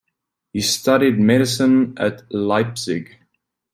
He 0.51 0.61
studied 0.61 1.19
medicine 1.19 1.93
at 1.99 2.23
Leipzig. 2.33 3.17